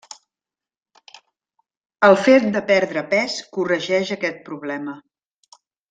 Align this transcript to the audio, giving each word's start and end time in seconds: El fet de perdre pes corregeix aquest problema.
El 2.07 2.17
fet 2.21 2.49
de 2.57 2.63
perdre 2.73 3.05
pes 3.13 3.39
corregeix 3.59 4.15
aquest 4.19 4.41
problema. 4.51 4.99